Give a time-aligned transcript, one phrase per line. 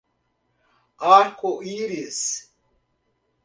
[1.15, 2.23] Arco-Íris